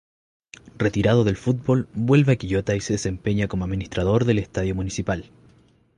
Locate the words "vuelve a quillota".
1.93-2.75